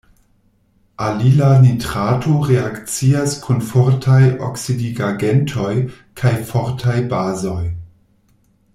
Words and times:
Alila 1.07 1.51
nitrato 1.65 2.39
reakcias 2.51 3.37
kun 3.45 3.61
fortaj 3.73 4.23
oksidigagentoj 4.49 5.73
kaj 6.23 6.35
fortaj 6.53 7.01
bazoj. 7.15 7.63